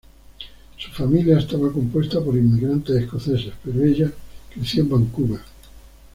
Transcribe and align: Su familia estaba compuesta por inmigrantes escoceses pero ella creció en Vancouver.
Su 0.77 0.89
familia 0.93 1.37
estaba 1.37 1.71
compuesta 1.71 2.19
por 2.23 2.35
inmigrantes 2.35 2.95
escoceses 3.03 3.53
pero 3.63 3.83
ella 3.83 4.11
creció 4.51 4.81
en 4.81 4.89
Vancouver. 4.89 5.41